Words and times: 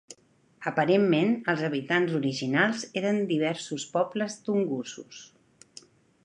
Aparentment, 0.69 1.35
els 1.53 1.61
habitants 1.67 2.15
originals 2.21 2.87
eren 3.03 3.21
diversos 3.33 3.87
pobles 3.99 4.39
tungusos. 4.49 5.23